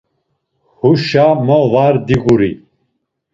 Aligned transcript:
Huşa 0.79 1.25
mo 1.45 1.59
var 1.73 1.95
diguri? 2.07 2.51